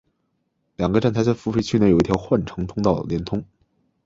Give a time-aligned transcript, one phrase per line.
[0.77, 3.45] 两个站台在付费区内有一条换乘通道连通。